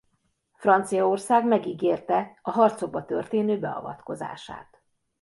[0.53, 4.81] Franciaország megígérte a harcokba történő beavatkozását.